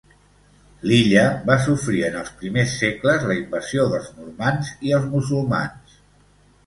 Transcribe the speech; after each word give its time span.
L'illa 0.91 1.25
va 1.49 1.57
sofrir 1.65 2.01
en 2.07 2.17
els 2.21 2.33
primers 2.41 2.73
segles 2.85 3.27
la 3.33 3.37
invasió 3.43 3.87
dels 3.95 4.09
normands 4.17 4.73
i 4.89 4.97
els 5.01 5.07
musulmans. 5.17 6.01